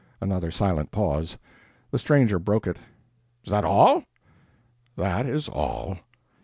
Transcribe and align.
Another 0.19 0.49
silent 0.49 0.89
pause. 0.89 1.37
The 1.91 1.99
stranger 1.99 2.39
broke 2.39 2.65
it: 2.65 2.77
"Is 3.45 3.51
that 3.51 3.63
all?" 3.63 4.03
"That 4.95 5.27
is 5.27 5.47
all." 5.47 5.97